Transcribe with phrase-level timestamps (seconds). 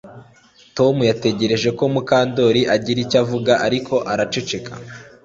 [0.77, 4.71] Tom yategereje ko Mukandoli agira icyo avuga ariko araceceka